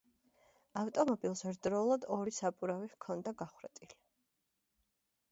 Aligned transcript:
ავტომობილს 0.83 1.43
ერთდროულად 1.49 2.07
ორი 2.15 2.33
საბურავი 2.37 2.89
ჰქონდა 2.93 3.33
გახვრეტილი. 3.43 3.99